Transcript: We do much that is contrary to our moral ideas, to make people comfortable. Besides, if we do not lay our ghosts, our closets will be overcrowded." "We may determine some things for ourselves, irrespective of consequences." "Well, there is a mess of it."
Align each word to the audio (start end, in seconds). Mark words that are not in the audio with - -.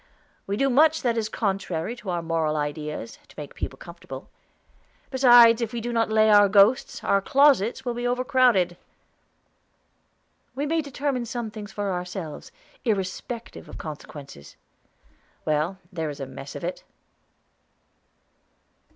We 0.47 0.57
do 0.57 0.71
much 0.71 1.03
that 1.03 1.15
is 1.15 1.29
contrary 1.29 1.95
to 1.97 2.09
our 2.09 2.23
moral 2.23 2.57
ideas, 2.57 3.19
to 3.27 3.35
make 3.37 3.53
people 3.53 3.77
comfortable. 3.77 4.31
Besides, 5.11 5.61
if 5.61 5.73
we 5.73 5.79
do 5.79 5.93
not 5.93 6.09
lay 6.09 6.27
our 6.31 6.49
ghosts, 6.49 7.03
our 7.03 7.21
closets 7.21 7.85
will 7.85 7.93
be 7.93 8.07
overcrowded." 8.07 8.77
"We 10.55 10.65
may 10.65 10.81
determine 10.81 11.25
some 11.27 11.51
things 11.51 11.71
for 11.71 11.91
ourselves, 11.91 12.51
irrespective 12.83 13.69
of 13.69 13.77
consequences." 13.77 14.55
"Well, 15.45 15.77
there 15.93 16.09
is 16.09 16.19
a 16.19 16.25
mess 16.25 16.55
of 16.55 16.63
it." 16.63 16.83